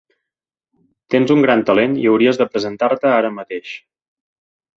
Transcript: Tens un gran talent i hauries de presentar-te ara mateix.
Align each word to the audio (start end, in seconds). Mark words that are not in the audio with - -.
Tens 1.15 1.33
un 1.35 1.45
gran 1.45 1.61
talent 1.67 1.93
i 2.05 2.07
hauries 2.13 2.41
de 2.41 2.49
presentar-te 2.55 3.13
ara 3.19 3.33
mateix. 3.37 3.77